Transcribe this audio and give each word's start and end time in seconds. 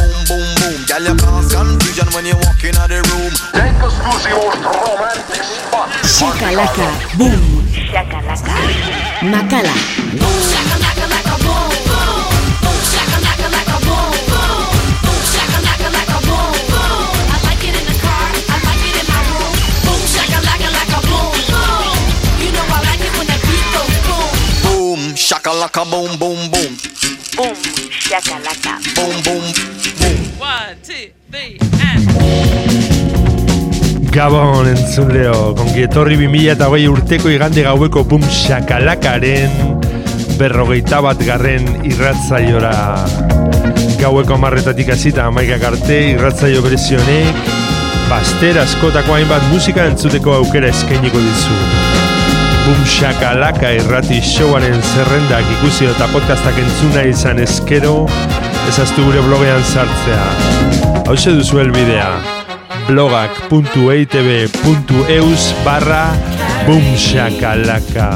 Girl, 1.01 1.13
you 1.13 1.17
cause 1.19 1.53
confusion 1.55 2.05
when 2.13 2.25
you 2.27 2.35
walk 2.35 2.63
in 2.63 2.75
the 2.77 3.01
room. 3.09 3.33
Shakalaka, 6.05 6.87
boom. 7.17 7.65
Shakalaka. 7.89 8.53
Makala. 9.25 9.73
Boom, 10.21 10.37
shakalaka 10.45 11.05
like 11.09 11.25
a 11.25 11.37
boom 11.41 11.73
boom 11.81 12.21
You 22.37 22.51
know 22.51 22.65
I 22.69 22.81
like 22.85 23.01
it 23.01 23.13
when 23.17 23.25
I 23.25 23.37
beat 23.41 23.67
the 23.73 23.81
boom. 24.05 24.29
Boom, 24.61 25.01
shakalaka. 25.15 25.81
Boom 25.89 26.19
boom 26.19 26.51
boom. 26.51 27.00
One, 27.41 27.57
two, 30.83 31.09
three, 31.31 31.57
and... 31.81 32.05
Gabon 34.13 34.67
entzunleo, 34.69 35.55
kongi 35.57 35.81
etorri 35.87 36.19
2008 36.21 36.89
urteko 36.91 37.31
igande 37.33 37.63
gaueko 37.65 38.03
bum 38.05 38.21
shakalakaren 38.21 39.55
berrogeita 40.37 41.01
bat 41.01 41.23
garren 41.25 41.65
irratzaiora. 41.89 42.75
Gaueko 44.01 44.37
marretatik 44.37 44.91
hasita 44.93 45.25
amaikak 45.31 45.65
arte 45.71 45.97
irratzaio 46.11 46.61
berezionek, 46.61 47.49
baster 48.11 48.61
askotako 48.67 49.17
hainbat 49.17 49.49
musika 49.49 49.89
entzuteko 49.89 50.37
aukera 50.43 50.69
eskainiko 50.75 51.17
dizu. 51.25 51.90
Bum 52.65 52.85
shakalaka 52.85 53.71
irrati 53.73 54.21
showaren 54.21 54.81
zerrendak 54.81 55.45
ikusi 55.57 55.85
eta 55.89 56.07
podcastak 56.13 56.57
entzuna 56.61 57.01
izan 57.09 57.39
eskero, 57.41 58.05
ezaztu 58.69 59.03
gure 59.07 59.21
blogean 59.25 59.63
sartzea. 59.63 60.27
Hau 61.07 61.15
duzu 61.15 61.57
helbidea. 61.63 62.11
blogak.eitb.eus 62.87 65.43
barra 65.65 66.05
bumshakalaka 66.65 68.09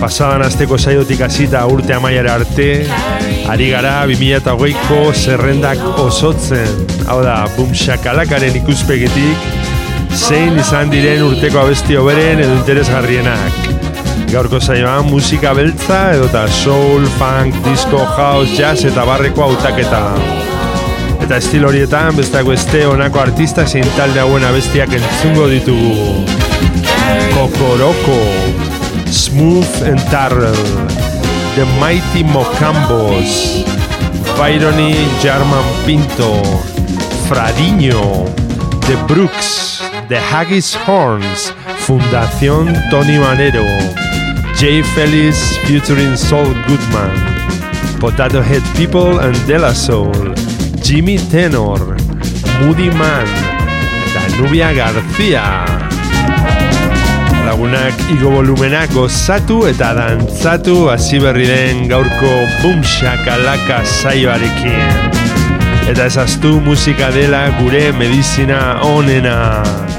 Pasadan 0.00 0.42
azteko 0.46 0.78
saiotik 0.78 1.20
hasita 1.26 1.66
urte 1.68 1.94
amaiara 1.94 2.34
arte 2.40 2.86
Ari 3.50 3.70
gara 3.72 4.06
2008ko 4.06 5.12
zerrendak 5.12 5.78
osotzen. 5.98 6.86
Hau 7.10 7.22
da, 7.24 7.48
bumshakalakaren 7.56 8.54
ikuspegitik 8.62 9.59
Zein 10.16 10.58
izan 10.58 10.90
diren 10.90 11.22
urteko 11.26 11.60
abesti 11.62 11.96
oberen 11.98 12.40
edo 12.42 12.54
interesgarrienak. 12.58 13.68
Gaurko 14.30 14.60
saioan 14.62 15.08
musika 15.10 15.52
beltza 15.58 16.12
edota 16.14 16.44
soul, 16.54 17.06
funk, 17.18 17.56
disco, 17.66 18.04
house, 18.16 18.54
jazz 18.58 18.84
eta 18.86 19.04
barreko 19.08 19.48
hautaketa. 19.48 20.02
Eta 21.24 21.38
estil 21.38 21.66
horietan 21.66 22.14
besteak 22.18 22.46
beste 22.46 22.84
honako 22.86 23.22
artista 23.22 23.66
zein 23.66 23.86
talde 23.96 24.22
hauen 24.22 24.46
abestiak 24.46 24.94
entzungo 24.98 25.48
ditugu. 25.50 26.24
Kokoroko, 27.34 28.20
Smooth 29.10 29.82
and 29.90 30.00
Tarrell, 30.10 30.62
The 31.56 31.66
Mighty 31.80 32.22
Mocambos, 32.24 33.64
Byrony 34.38 34.94
Jarman 35.22 35.66
Pinto, 35.86 36.34
Fradiño, 37.28 38.26
The 38.86 38.96
Brooks, 39.08 39.82
The 40.10 40.18
Haggis 40.18 40.74
Horns, 40.74 41.54
Fundación 41.86 42.74
Tony 42.90 43.16
Manero, 43.16 43.64
Jay 44.58 44.82
Felix 44.82 45.56
featuring 45.58 46.16
Saul 46.16 46.52
Goodman, 46.66 47.14
Potato 48.00 48.42
Head 48.42 48.64
People 48.74 49.20
and 49.20 49.36
De 49.46 49.56
La 49.56 49.72
Soul, 49.72 50.34
Jimmy 50.82 51.16
Tenor, 51.30 51.94
Moody 52.58 52.90
Man, 52.90 53.24
eta 54.04 54.36
Nubia 54.36 54.72
García. 54.72 55.64
Lagunak 57.46 57.94
igo 58.10 58.30
volumenak 58.30 58.90
gozatu 58.92 59.62
eta 59.68 59.94
dantzatu 59.94 60.90
hasi 60.90 61.20
berri 61.22 61.46
den 61.46 61.86
gaurko 61.86 62.32
bumshakalaka 62.64 63.84
saioarekin. 63.86 65.14
Eta 65.86 66.10
ezaztu 66.10 66.58
musika 66.66 67.12
dela 67.14 67.46
gure 67.62 67.92
medizina 67.92 68.82
onena. 68.82 69.89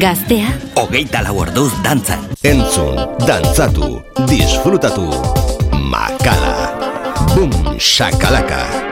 Gaztea, 0.00 0.48
Hogeita 0.80 1.20
lau 1.20 1.34
orduz 1.42 1.74
dantzan. 1.84 2.22
Entzun, 2.40 2.96
dantzatu, 3.28 4.00
disfrutatu. 4.30 5.10
Makala. 5.92 6.54
Boom, 7.34 7.76
shakalaka. 7.76 8.89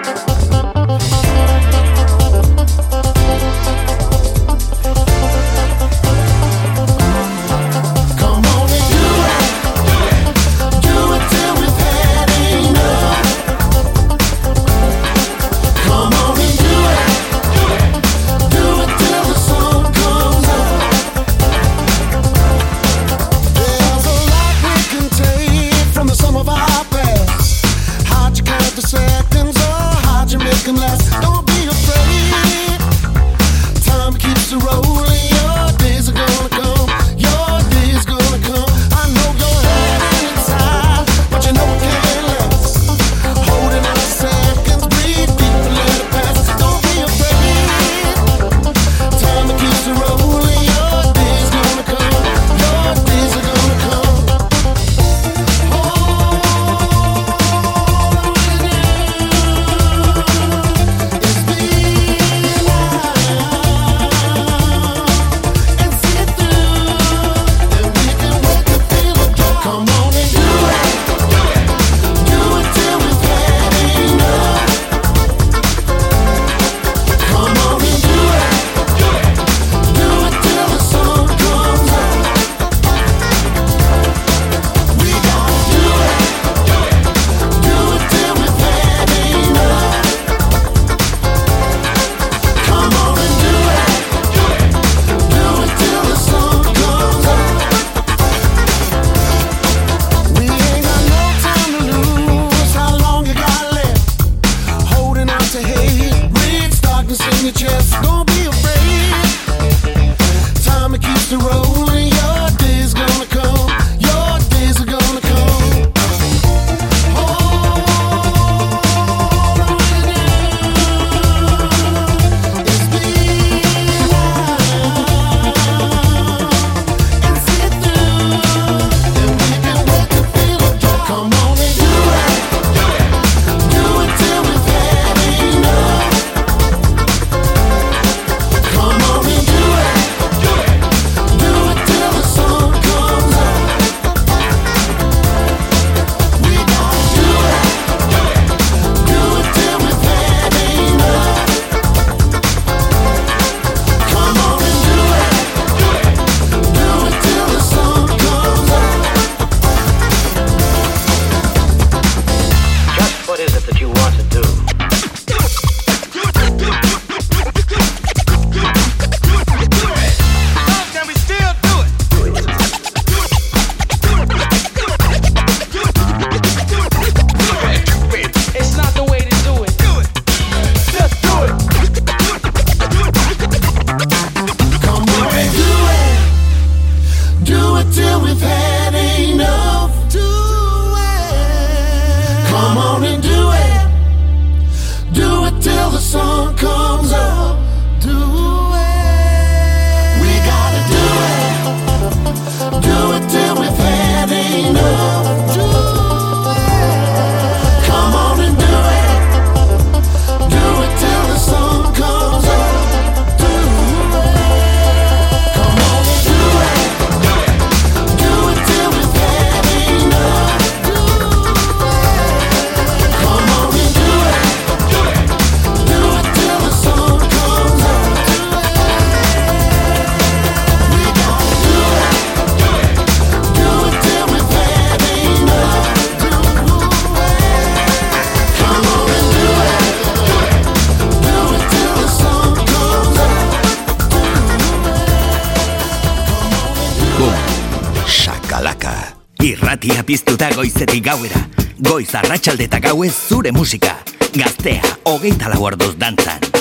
Piztuta 250.09 250.49
goizetik 250.57 251.05
gauera. 251.05 251.43
Goiz 251.85 252.15
arratsaldetak 252.17 252.87
gauez 252.89 253.13
zure 253.29 253.53
musika. 253.53 253.99
Gaztea, 254.33 254.97
hogeita 255.05 255.53
lau 255.53 255.69
dantzan. 256.01 256.58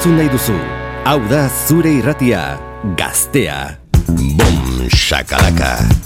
entzun 0.00 0.16
nahi 0.16 0.30
duzu. 0.32 0.54
Hau 1.04 1.20
da 1.28 1.42
zure 1.68 1.92
irratia, 2.00 2.56
gaztea. 2.96 3.76
Bum, 4.08 4.88
shakalaka. 4.88 5.99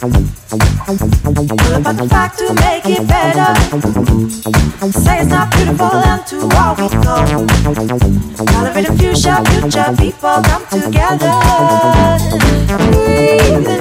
Put 0.00 0.08
my 1.84 1.92
back 2.06 2.34
to 2.36 2.54
make 2.54 2.86
it 2.86 3.06
better. 3.06 3.54
Say 4.92 5.20
it's 5.20 5.28
not 5.28 5.50
beautiful 5.52 5.92
and 5.92 6.26
to 6.26 6.36
all 6.56 6.74
we 6.74 6.88
go. 7.04 7.16
Elevate 8.54 8.88
a 8.88 8.92
future, 8.94 9.36
future 9.44 9.92
people 9.98 10.40
come 10.42 10.64
together. 10.70 11.36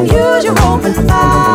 Use 0.04 0.44
your 0.44 0.60
open 0.60 1.08
mind. 1.08 1.49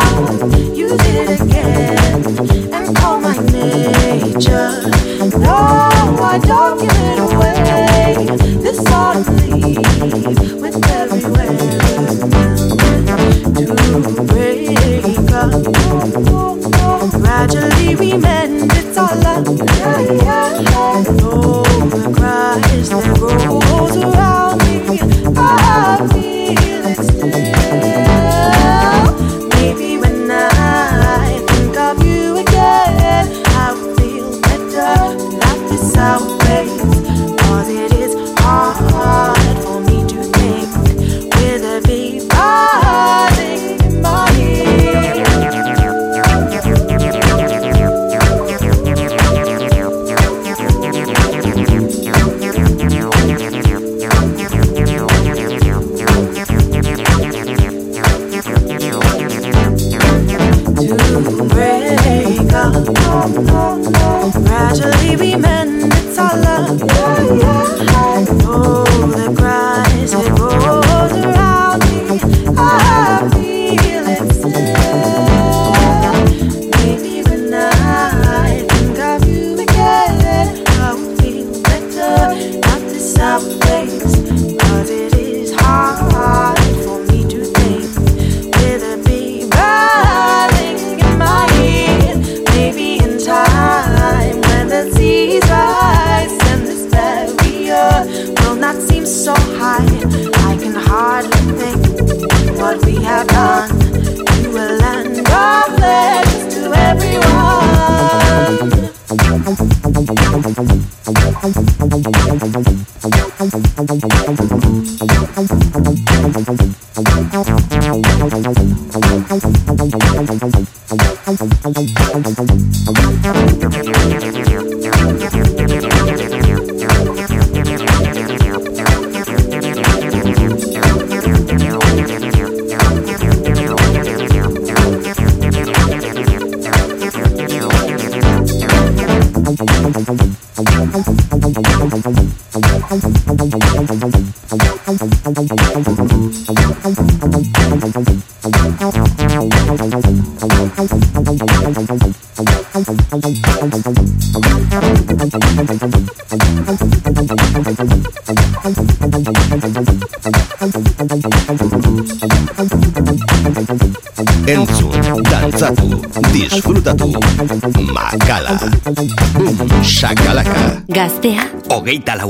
Gaita 171.85 172.15
la 172.15 172.25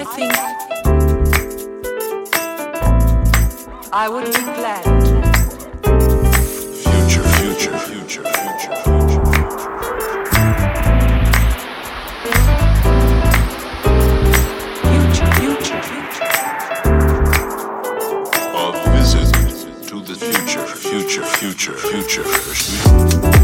I 0.00 0.04
think 0.04 0.32
I 3.92 4.08
would 4.08 4.24
be 4.24 4.32
glad. 4.32 4.82
Future, 6.80 7.22
future, 7.36 7.76
future, 7.76 8.24
future, 8.24 8.76
future. 8.80 9.20
Future, 14.88 15.28
future, 15.36 15.82
future. 15.82 16.30
A 18.56 18.72
visit 18.96 19.30
to 19.86 19.96
the 20.00 20.14
future, 20.14 20.66
future, 20.66 21.26
future, 21.26 21.74
future. 21.76 22.24
future. 22.24 23.39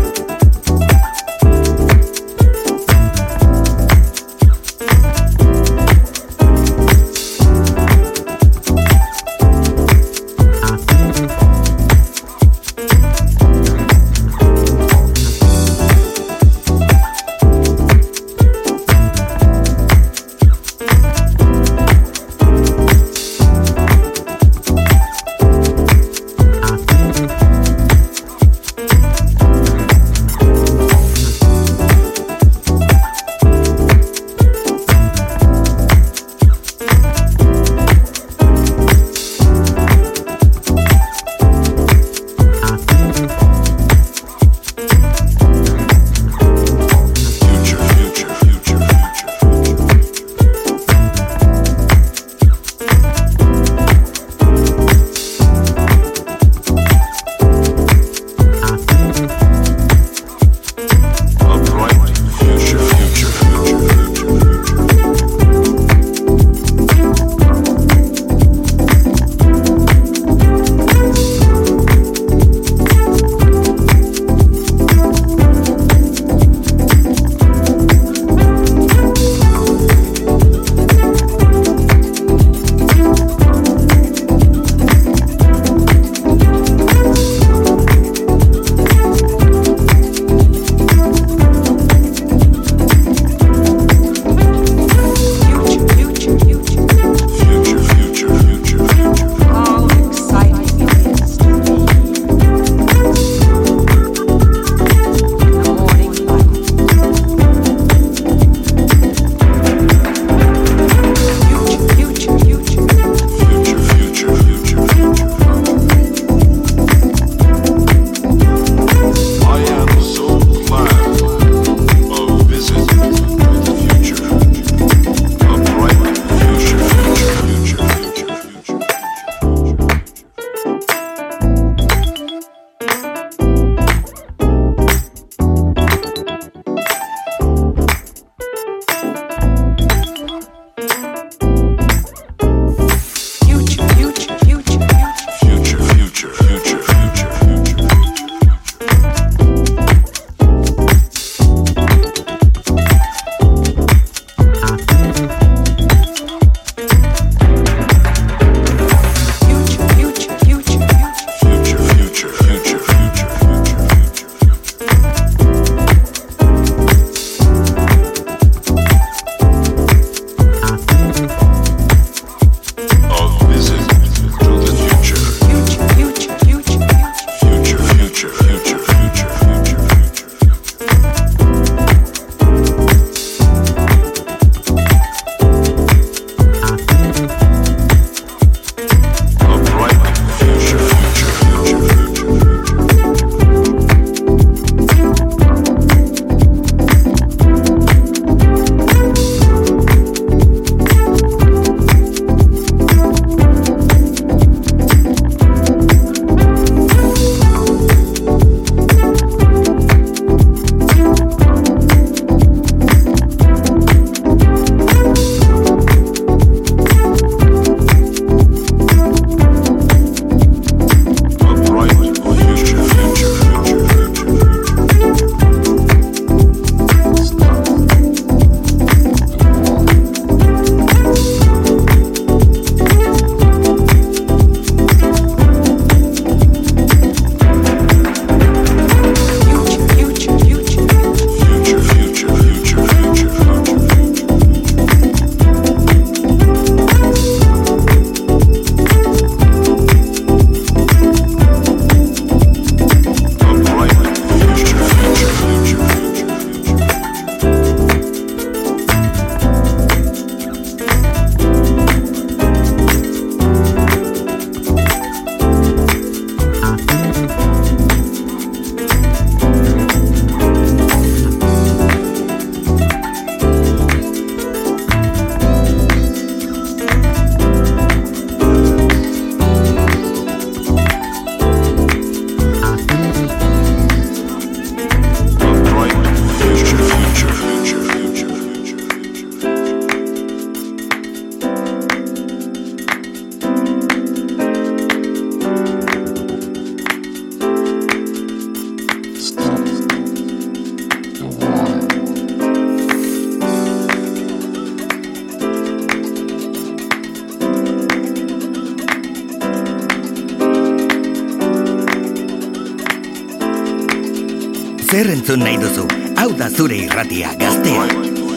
Zer 314.96 315.10
entzun 315.12 315.42
nahi 315.44 315.58
duzu? 315.60 315.82
Hau 316.16 316.30
da 316.38 316.46
zure 316.48 316.78
irratia 316.86 317.34
gaztea. 317.36 317.82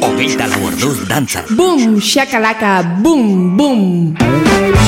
Ogeita 0.04 0.50
lau 0.52 0.60
orduz 0.68 0.98
dantza. 1.08 1.46
Bum, 1.56 2.02
shakalaka, 2.04 2.74
bum, 3.00 3.56
bum. 3.56 4.79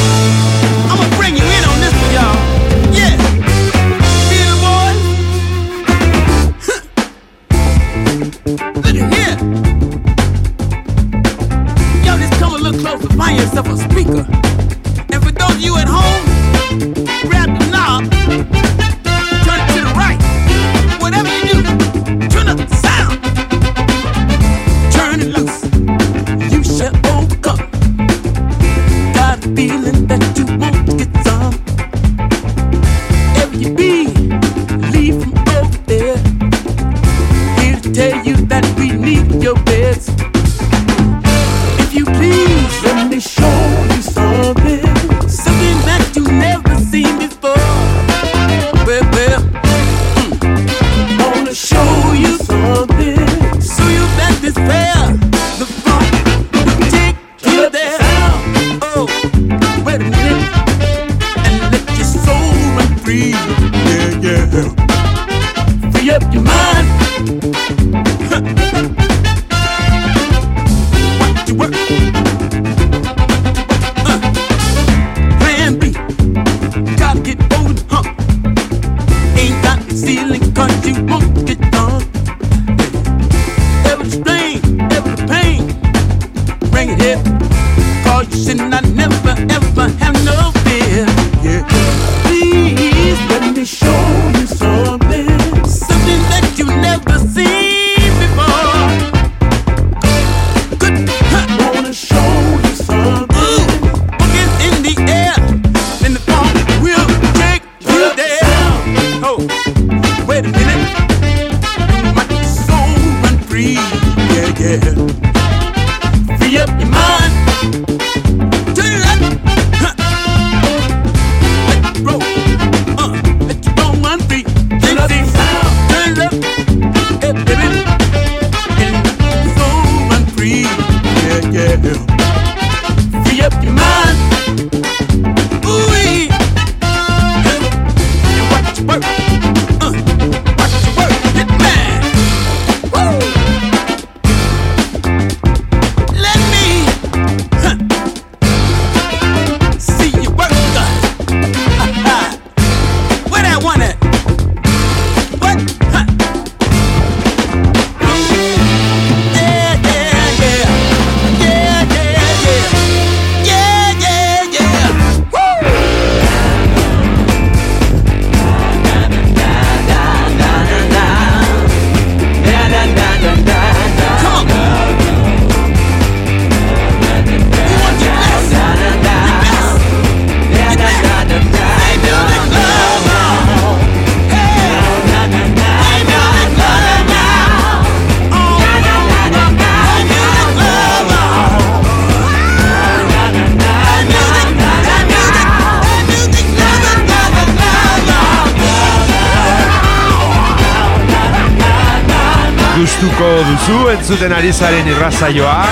entzuten 204.22 204.38
ari 204.38 204.54
zaren 204.54 204.86
irrazaioa, 204.86 205.66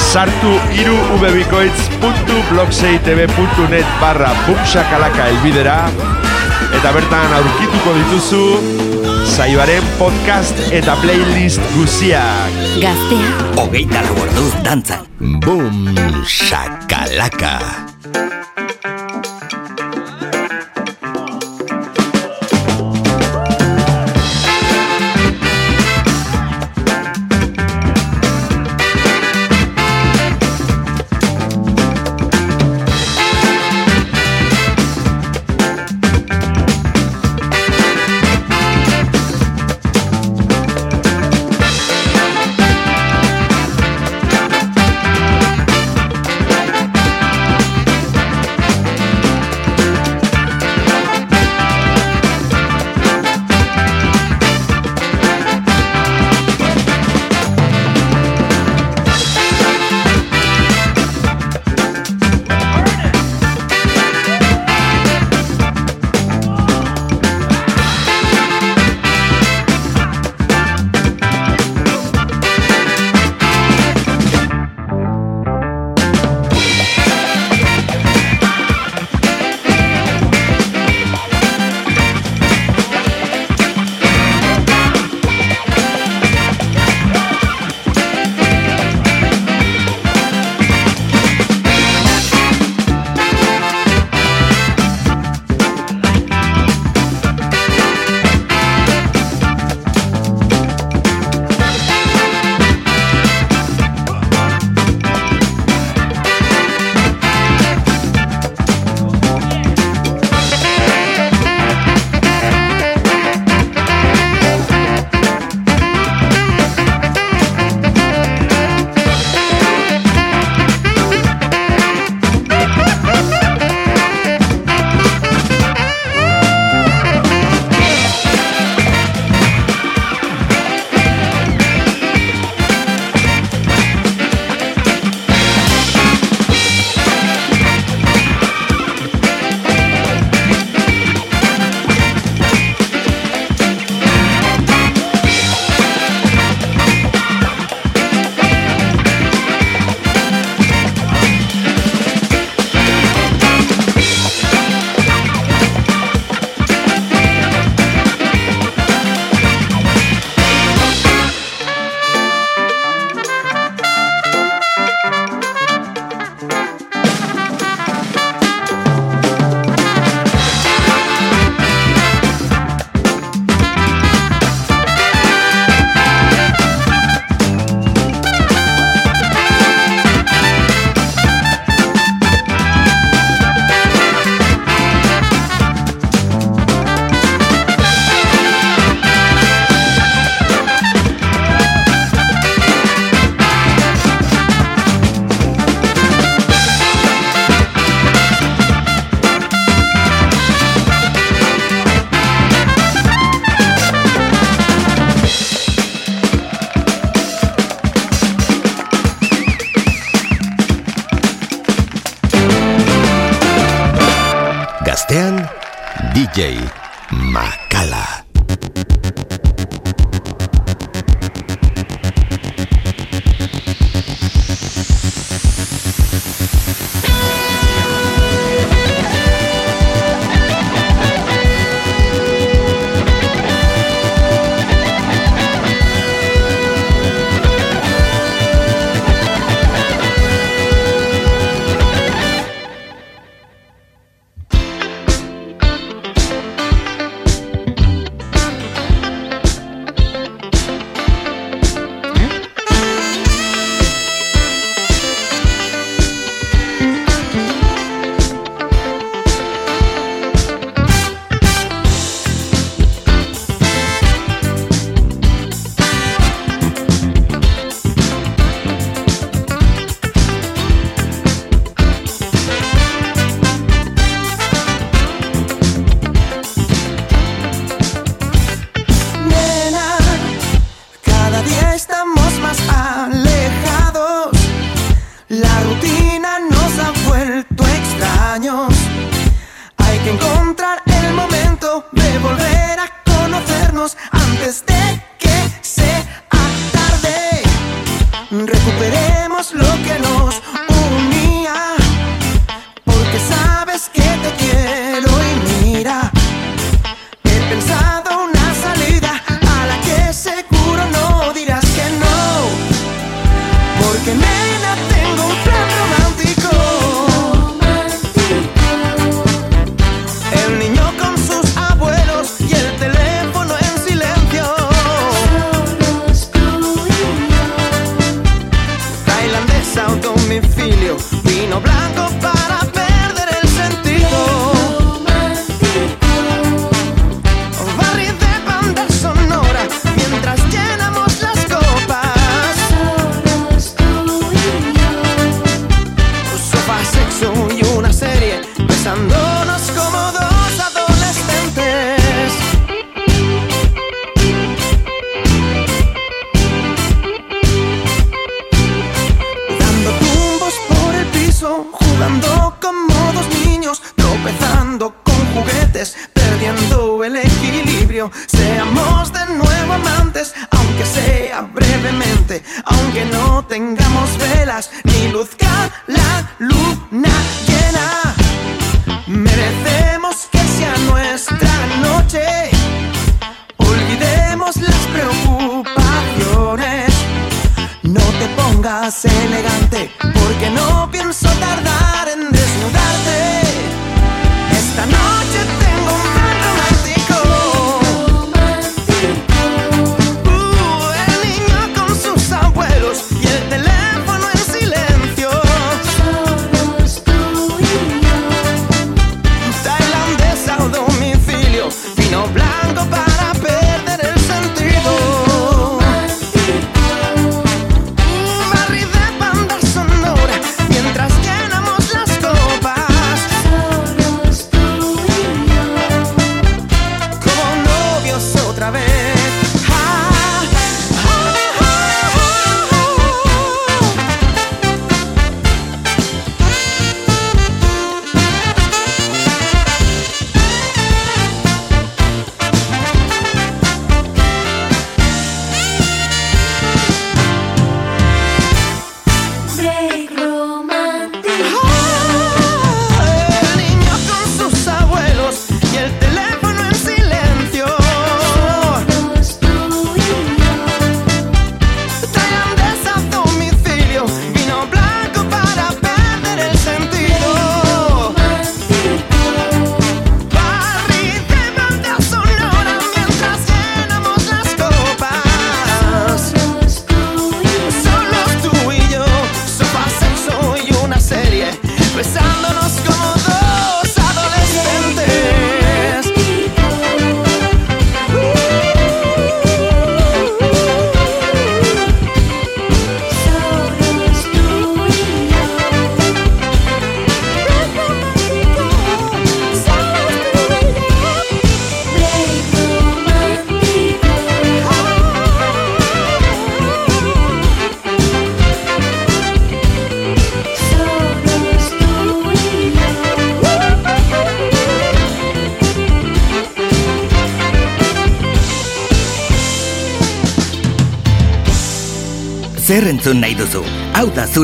sartu 0.00 0.56
iru 0.80 0.96
ubebikoitz.blogseitb.net 1.18 3.84
barra 4.00 4.32
bumsakalaka 4.46 5.26
elbidera, 5.28 5.90
eta 6.78 6.92
bertan 6.96 7.28
aurkituko 7.36 7.92
dituzu 7.98 8.40
saioaren 9.34 9.84
podcast 9.98 10.56
eta 10.72 10.96
playlist 11.04 11.60
guziak. 11.76 12.52
Gaztea, 12.80 13.28
hogeita 13.60 14.00
orduz 14.16 14.54
dantzan. 14.64 15.04
Bum, 15.44 15.92
shakalaka. 16.24 17.60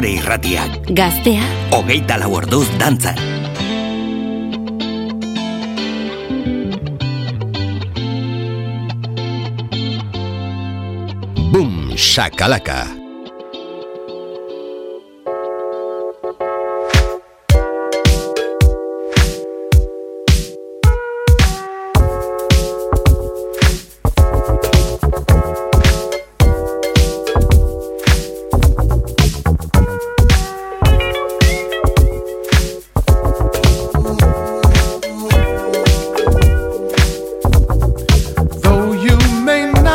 zure 0.01 0.15
irratiak. 0.17 0.87
Gaztea. 0.97 1.45
Ogeita 1.77 2.17
lau 2.17 2.33
orduz 2.39 2.65
dantza. 2.81 3.13
Boom, 11.53 11.93
shakalaka. 11.97 13.00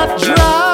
drop. 0.06 0.65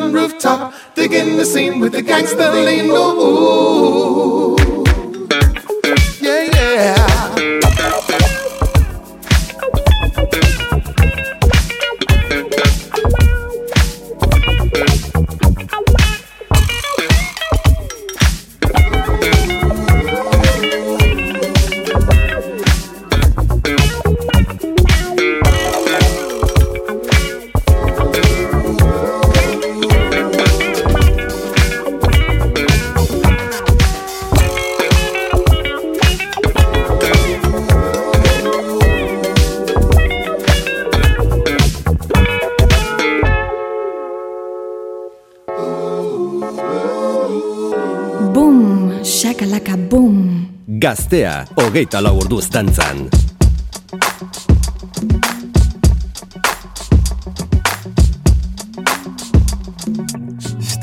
rooftop, 0.00 0.74
digging 0.94 1.36
the 1.36 1.44
scene 1.44 1.80
with 1.80 1.92
the 1.92 2.02
gangster 2.02 2.50
lean. 2.50 2.90
Ooh. 2.90 4.33
Gaztea, 50.94 51.32
hogeita 51.58 51.98
lau 52.06 52.14
orduz 52.22 52.46
dantzan. 52.54 53.23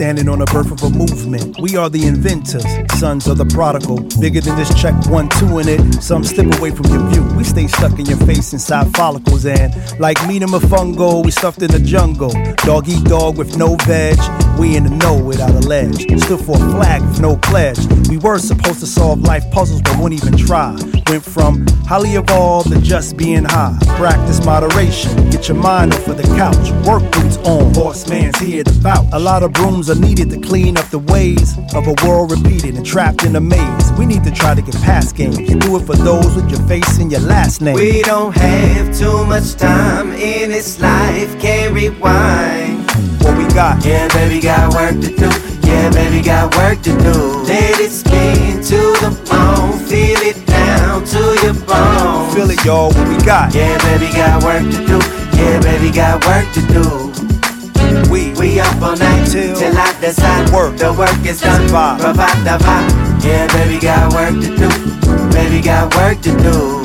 Standing 0.02 0.30
on 0.30 0.40
the 0.40 0.46
birth 0.46 0.72
of 0.72 0.82
a 0.82 0.90
movement. 0.90 1.62
We 1.62 1.78
are 1.78 1.88
the 1.88 2.08
inventors, 2.08 2.66
sons 2.98 3.28
of 3.28 3.38
the 3.38 3.46
prodigal. 3.46 4.02
Bigger 4.20 4.42
than 4.42 4.56
this 4.56 4.74
check 4.74 4.96
one, 5.06 5.30
two 5.30 5.60
in 5.60 5.68
it. 5.70 6.02
Some 6.02 6.24
slip 6.24 6.58
away 6.58 6.72
from 6.72 6.88
your 6.88 7.08
view. 7.12 7.24
We 7.38 7.44
stay 7.44 7.68
stuck 7.68 8.00
in 8.00 8.08
your 8.08 8.18
face 8.26 8.52
inside 8.52 8.92
follicles. 8.98 9.46
And 9.46 9.72
like 10.00 10.18
meat 10.28 10.42
and 10.42 10.52
fungo, 10.54 11.24
we 11.24 11.30
stuffed 11.30 11.62
in 11.62 11.70
the 11.70 11.78
jungle. 11.78 12.34
Dog 12.66 12.90
eat 12.90 13.04
dog 13.04 13.38
with 13.38 13.58
no 13.58 13.76
veg. 13.86 14.18
We 14.58 14.76
in 14.76 14.86
the 14.86 14.90
know 14.90 15.24
without 15.24 15.52
a 15.52 15.68
ledge. 15.68 16.02
Stood 16.24 16.42
for 16.42 16.56
a 16.56 16.70
flag 16.74 17.04
with 17.04 17.22
no 17.22 17.38
pledge. 17.38 17.78
We 18.10 18.18
were 18.18 18.40
supposed 18.40 18.80
to 18.80 18.88
solve 18.88 19.22
life 19.22 19.46
puzzles, 19.52 19.84
but 19.84 20.00
wouldn't 20.00 20.24
even 20.24 20.36
try. 20.36 20.74
Went 21.12 21.26
from 21.26 21.68
highly 21.88 22.12
evolved 22.12 22.72
to 22.72 22.80
just 22.80 23.18
being 23.18 23.44
high. 23.44 23.78
Practice 23.98 24.46
moderation. 24.46 25.30
Get 25.30 25.50
your 25.50 25.58
mind 25.58 25.94
off 25.94 26.08
of 26.08 26.16
the 26.16 26.24
couch. 26.38 26.72
Work 26.88 27.04
boots 27.12 27.36
on. 27.40 27.74
Horseman's 27.74 28.40
here 28.40 28.64
to 28.64 28.74
bout. 28.80 29.06
A 29.12 29.20
lot 29.20 29.44
of 29.44 29.52
brooms 29.52 29.90
are 29.90 30.00
needed 30.00 30.30
to 30.30 30.40
clean 30.40 30.78
up 30.78 30.86
the 30.86 31.00
ways 31.00 31.58
of 31.76 31.86
a 31.88 31.96
world 32.06 32.32
repeated 32.32 32.76
and 32.76 32.86
trapped 32.86 33.26
in 33.26 33.36
a 33.36 33.42
maze. 33.42 33.92
We 34.00 34.06
need 34.06 34.24
to 34.24 34.32
try 34.32 34.56
to 34.56 34.62
get 34.62 34.74
past 34.76 35.18
games. 35.18 35.36
Do 35.36 35.76
it 35.76 35.86
for 35.86 35.98
those 35.98 36.34
with 36.34 36.50
your 36.50 36.66
face 36.66 36.98
and 36.98 37.12
your 37.12 37.20
last 37.20 37.60
name. 37.60 37.76
We 37.76 38.04
don't 38.04 38.34
have 38.34 38.98
too 38.98 39.26
much 39.26 39.56
time 39.56 40.14
in 40.14 40.50
this 40.50 40.80
life, 40.80 41.38
can't 41.42 41.74
rewind. 41.74 42.90
What 43.20 43.38
we 43.38 43.54
got? 43.54 43.86
Yeah, 43.86 44.08
baby, 44.14 44.40
got 44.40 44.74
work 44.74 45.02
to 45.02 45.14
do. 45.14 45.30
Yeah, 45.68 45.90
baby, 45.90 46.22
got 46.24 46.56
work 46.56 46.82
to 46.84 46.92
do. 46.92 47.44
Let 47.44 47.82
it 47.82 47.92
spin 47.92 48.64
to 48.64 48.80
the 49.04 49.12
bone, 49.30 49.78
feel 49.90 50.20
it 50.22 50.51
down 51.02 51.36
to 51.36 51.46
your 51.46 51.54
bones. 51.66 52.34
Feel 52.34 52.50
it, 52.50 52.66
y'all. 52.66 52.92
What 52.94 53.08
we 53.08 53.18
got? 53.26 53.54
Yeah, 53.54 53.78
baby, 53.90 54.12
got 54.14 54.44
work 54.44 54.64
to 54.64 54.86
do. 54.86 55.00
Yeah, 55.38 55.60
baby, 55.62 55.92
got 55.92 56.26
work 56.26 56.46
to 56.54 56.62
do. 56.68 57.12
We 58.12 58.34
we 58.34 58.60
up 58.60 58.82
all 58.82 58.96
night 58.96 59.26
till, 59.26 59.56
till 59.56 59.78
I 59.78 59.98
decide 60.00 60.50
work. 60.52 60.78
The 60.78 60.94
work 60.94 61.26
is 61.26 61.42
done. 61.42 61.68
Vibe. 61.68 62.00
Provide 62.00 62.44
the 62.44 62.64
vibe. 62.64 63.24
Yeah, 63.24 63.48
baby, 63.54 63.80
got 63.80 64.14
work 64.14 64.34
to 64.34 64.50
do. 64.56 64.70
Baby, 65.32 65.62
got 65.62 65.94
work 65.96 66.22
to 66.22 66.32
do. 66.42 66.84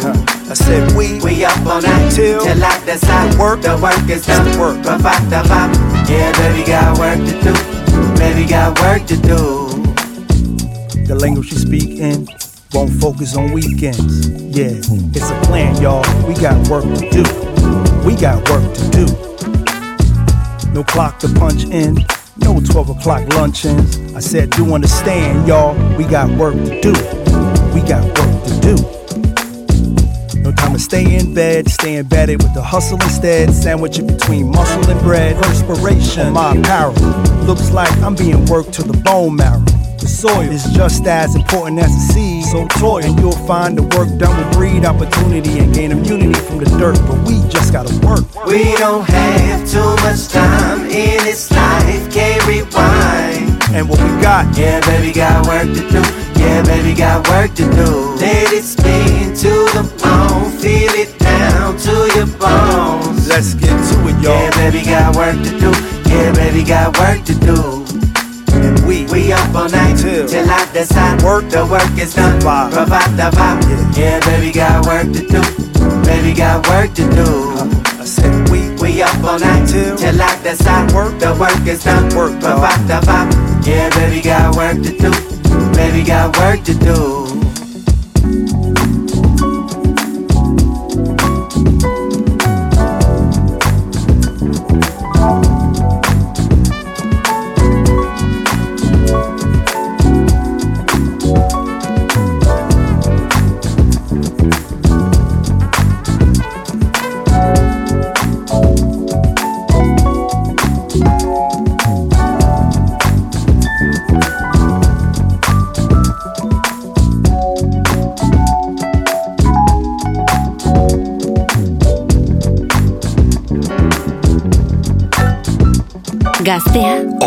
I 0.48 0.54
said 0.54 0.92
we 0.92 1.20
we 1.20 1.44
up 1.44 1.58
all 1.66 1.82
night 1.82 2.10
till, 2.10 2.42
till 2.42 2.64
I 2.64 2.84
decide 2.84 3.38
work. 3.38 3.62
The 3.62 3.78
work 3.78 4.08
is 4.08 4.26
done. 4.26 4.58
Work. 4.58 4.82
Provide 4.84 5.30
the 5.30 5.42
vibe. 5.48 6.08
Yeah, 6.08 6.32
baby, 6.38 6.64
got 6.66 6.98
work 6.98 7.18
to 7.18 7.34
do. 7.42 7.54
Baby, 8.18 8.48
got 8.48 8.78
work 8.80 9.06
to 9.06 9.16
do. 9.16 9.66
The 11.06 11.14
language 11.14 11.52
you 11.52 11.58
speak 11.58 11.98
in 12.00 12.26
won't 12.76 13.00
focus 13.00 13.34
on 13.38 13.52
weekends. 13.52 14.28
Yeah, 14.54 14.66
it's 14.68 15.30
a 15.30 15.40
plan, 15.46 15.80
y'all. 15.80 16.04
We 16.28 16.34
got 16.34 16.68
work 16.68 16.84
to 16.84 17.08
do. 17.08 17.22
We 18.04 18.14
got 18.14 18.46
work 18.50 18.74
to 18.74 18.90
do. 18.90 19.06
No 20.72 20.84
clock 20.84 21.18
to 21.20 21.28
punch 21.28 21.64
in. 21.64 21.94
No 22.36 22.60
12 22.60 22.90
o'clock 22.90 23.26
luncheons. 23.32 24.14
I 24.14 24.20
said, 24.20 24.50
do 24.50 24.74
understand, 24.74 25.48
y'all. 25.48 25.74
We 25.96 26.04
got 26.04 26.28
work 26.38 26.54
to 26.54 26.80
do. 26.82 26.92
We 27.72 27.80
got 27.80 28.04
work 28.04 28.44
to 28.44 28.60
do. 28.60 28.76
No 30.42 30.52
time 30.52 30.74
to 30.74 30.78
stay 30.78 31.16
in 31.16 31.32
bed, 31.32 31.70
stay 31.70 31.96
embedded 31.96 32.42
with 32.42 32.52
the 32.52 32.62
hustle 32.62 33.00
instead. 33.00 33.54
Sandwich 33.54 33.98
it 33.98 34.06
between 34.06 34.50
muscle 34.50 34.86
and 34.90 35.00
bread. 35.00 35.42
Perspiration, 35.42 36.34
my 36.34 36.54
apparel. 36.54 36.92
Looks 37.46 37.70
like 37.70 37.90
I'm 38.02 38.14
being 38.14 38.44
worked 38.44 38.74
to 38.74 38.82
the 38.82 38.92
bone 38.98 39.36
marrow. 39.36 39.64
The 39.98 40.08
soil 40.08 40.50
is 40.52 40.64
just 40.72 41.06
as 41.06 41.34
important 41.34 41.80
as 41.80 41.90
the 41.90 42.12
seed. 42.12 42.44
So 42.44 42.66
toil, 42.78 43.04
and 43.04 43.18
you'll 43.18 43.32
find 43.46 43.76
the 43.76 43.82
work 43.96 44.08
done 44.18 44.36
will 44.36 44.52
breed 44.52 44.84
opportunity 44.84 45.58
and 45.58 45.74
gain 45.74 45.90
immunity 45.90 46.38
from 46.40 46.58
the 46.58 46.66
dirt. 46.78 47.00
But 47.08 47.18
we 47.26 47.40
just 47.48 47.72
gotta 47.72 47.94
work. 48.06 48.24
We 48.46 48.76
don't 48.76 49.08
have 49.08 49.68
too 49.68 49.96
much 50.04 50.28
time 50.28 50.82
in 50.86 51.18
this 51.24 51.50
life, 51.50 52.12
can't 52.12 52.44
rewind. 52.46 53.56
And 53.72 53.88
what 53.88 53.98
we 53.98 54.10
got? 54.20 54.56
Yeah, 54.56 54.80
baby, 54.86 55.12
got 55.12 55.46
work 55.46 55.66
to 55.66 55.82
do. 55.90 56.02
Yeah, 56.38 56.62
baby, 56.62 56.94
got 56.94 57.26
work 57.28 57.54
to 57.54 57.64
do. 57.64 58.14
Let 58.20 58.52
it 58.52 58.64
spin 58.64 59.34
to 59.34 59.52
the 59.74 59.82
bone, 60.02 60.52
feel 60.60 60.92
it 60.92 61.18
down 61.18 61.76
to 61.78 61.94
your 62.14 62.28
bones. 62.38 63.28
Let's 63.28 63.54
get 63.54 63.72
to 63.72 63.96
it, 64.08 64.16
y'all. 64.22 64.36
Yeah, 64.36 64.50
baby, 64.60 64.84
got 64.84 65.16
work 65.16 65.36
to 65.36 65.52
do. 65.58 65.70
Yeah, 66.08 66.32
baby, 66.32 66.62
got 66.62 66.96
work 66.98 67.24
to 67.24 67.34
do. 67.34 67.86
And 68.64 68.78
we 68.86 69.06
we 69.06 69.32
up 69.32 69.54
all 69.54 69.68
night 69.68 69.96
till, 69.98 70.26
till 70.26 70.50
I 70.50 70.64
decide 70.72 71.22
work. 71.22 71.48
The 71.48 71.66
work 71.66 71.98
is 71.98 72.14
done. 72.14 72.40
Vibe. 72.40 72.72
Provide 72.72 73.12
the 73.16 73.28
vibe. 73.36 73.62
Yeah. 73.96 74.18
yeah, 74.18 74.20
baby, 74.26 74.52
got 74.52 74.86
work 74.86 75.06
to 75.12 75.22
do. 75.26 75.42
Baby, 76.04 76.32
got 76.34 76.66
work 76.68 76.94
to 76.94 77.04
do. 77.10 77.28
I 78.00 78.04
said 78.04 78.48
we 78.50 78.70
we 78.80 79.02
up 79.02 79.22
all 79.24 79.38
night 79.38 79.66
till, 79.68 79.96
till 79.96 80.20
I 80.20 80.42
decide 80.42 80.92
work. 80.92 81.18
The 81.18 81.36
work 81.38 81.66
is 81.66 81.84
done. 81.84 82.14
Work, 82.16 82.40
Provide 82.40 82.82
the 82.88 83.00
vibe. 83.06 83.66
Yeah, 83.66 83.90
baby, 83.90 84.20
got 84.22 84.54
work 84.56 84.76
to 84.76 84.92
do. 84.96 85.10
Baby, 85.74 86.04
got 86.06 86.36
work 86.38 86.62
to 86.64 86.74
do. 86.74 87.35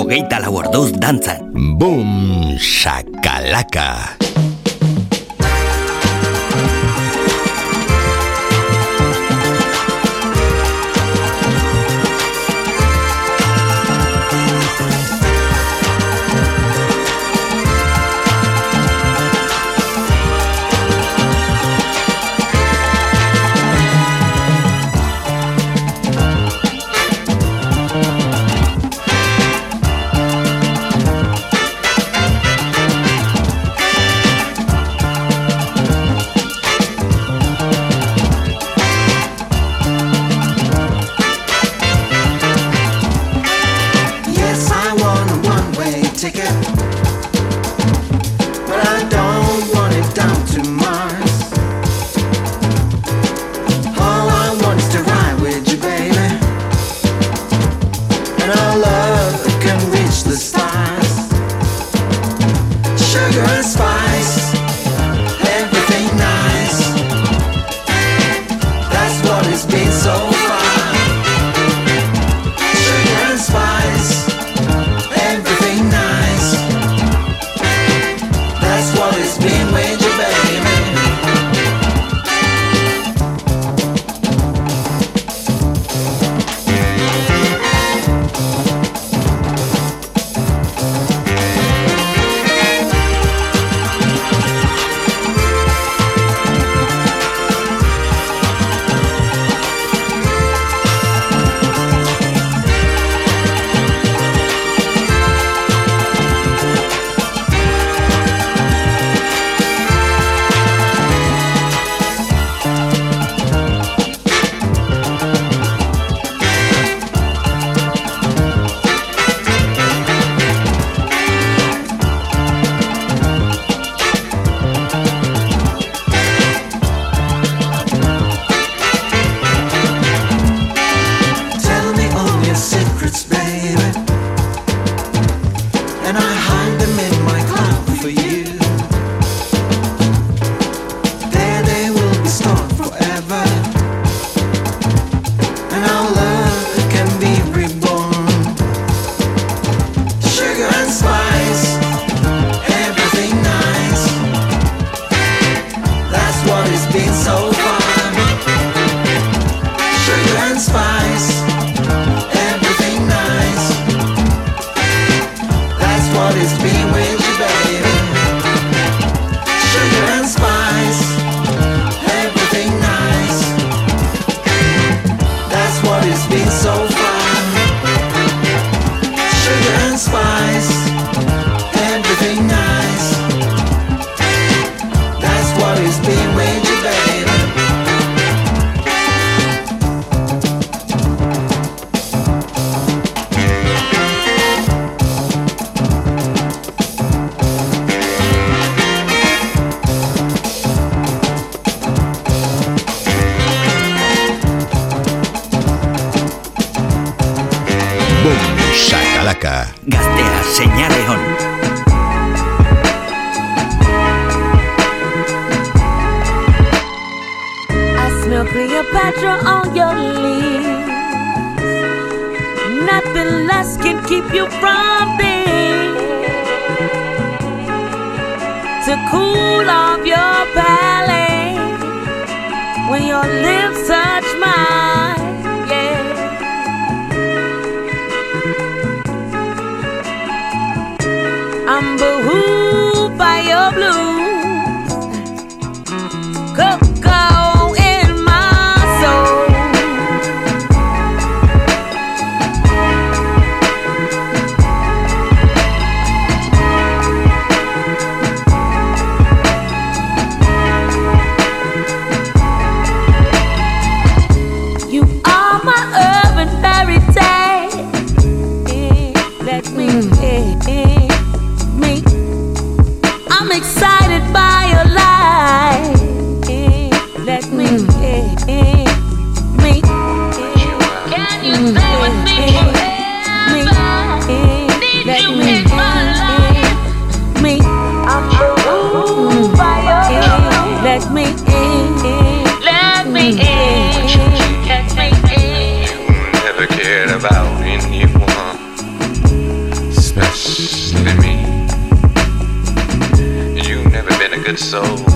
Hogeita 0.09 0.39
lau 0.41 0.55
orduz 0.57 0.89
dantzan. 0.97 1.51
Boom, 1.77 2.57
shakalaka. 2.57 4.18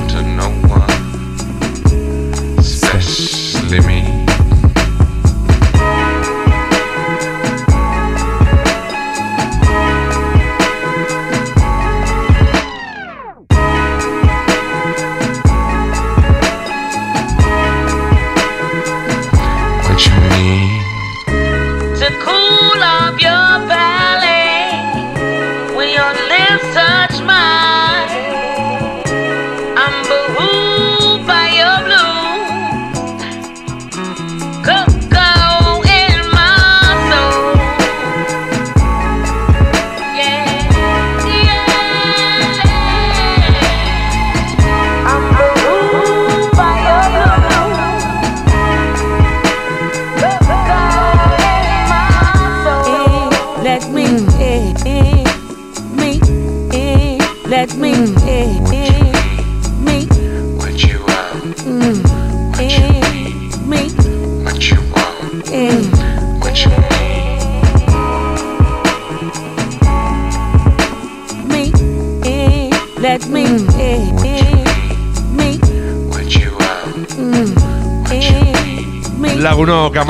to 0.09 0.21
no 0.23 0.49
one, 0.67 0.89
especially 2.59 3.79
me. 3.81 4.22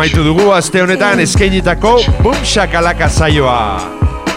amaitu 0.03 0.19
dugu 0.19 0.51
aste 0.51 0.83
honetan 0.83 1.15
eskeinitako 1.23 2.03
bumsak 2.19 2.75
alaka 2.75 3.07
zaioa. 3.07 3.79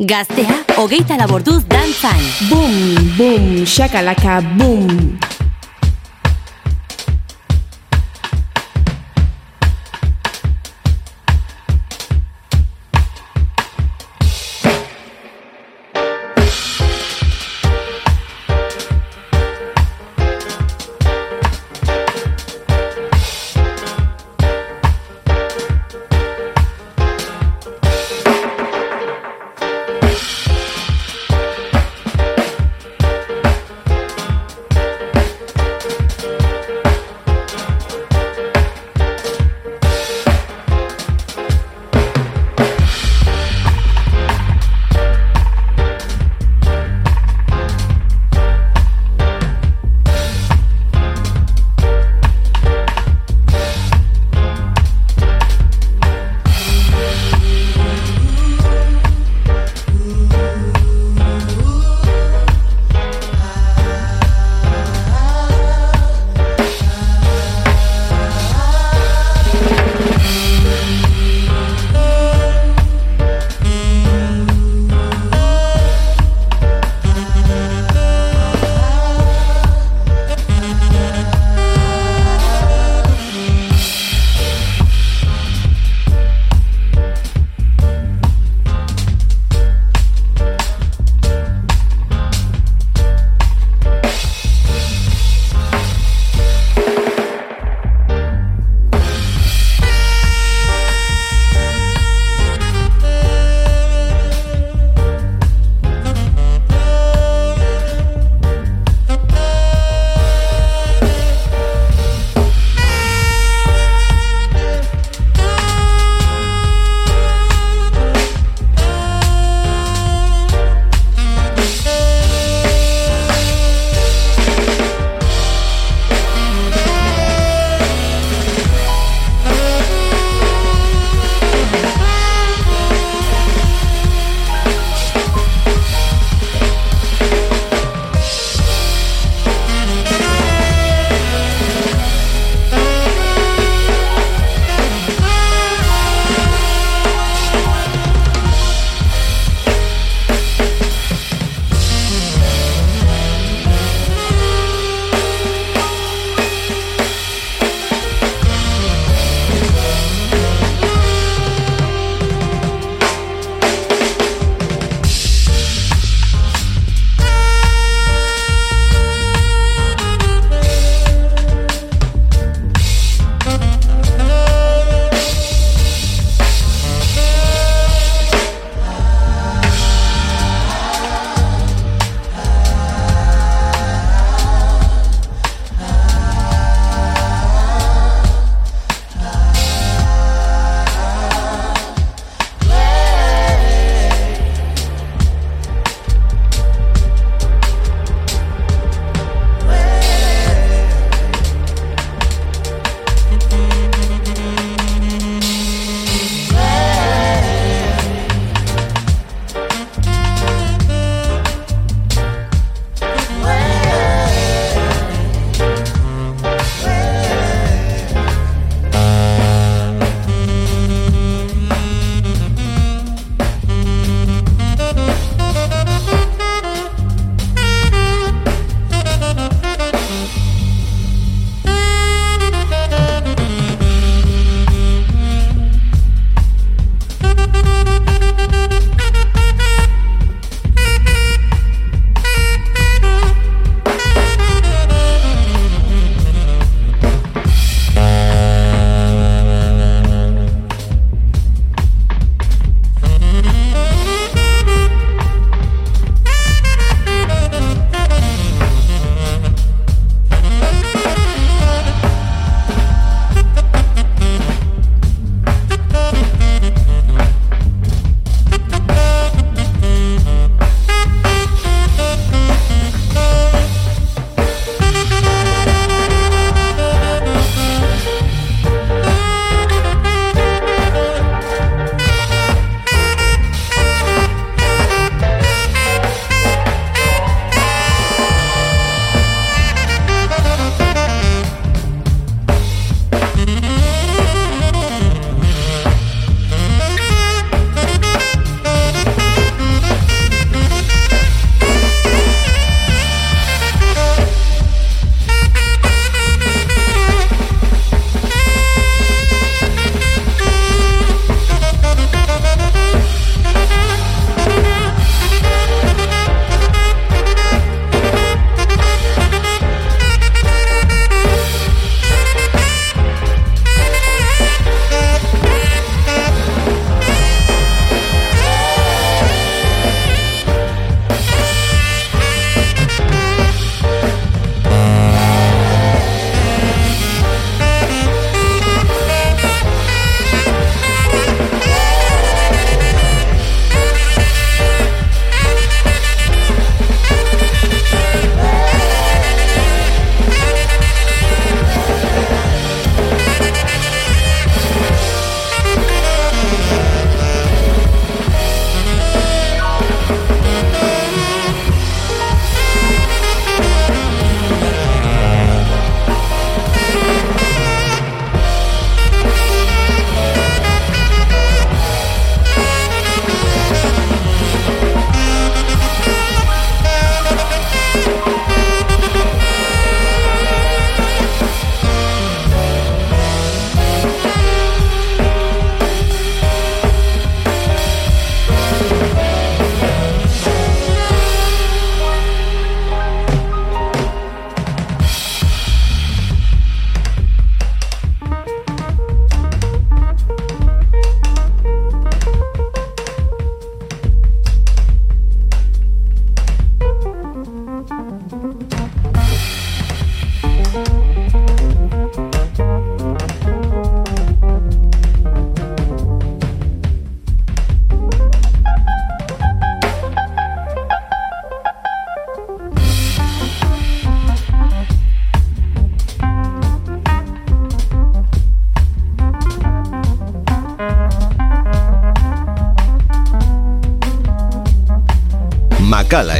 Gaztea, 0.00 0.58
hogeita 0.82 1.16
laborduz 1.20 1.62
dantzan. 1.70 2.18
Boom, 2.50 3.14
bum, 3.16 3.66
shakalaka, 3.66 4.40
boom. 4.58 5.19